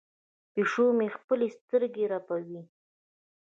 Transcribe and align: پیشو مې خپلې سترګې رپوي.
پیشو 0.53 0.85
مې 0.97 1.07
خپلې 1.17 1.47
سترګې 1.57 2.05
رپوي. 2.13 2.61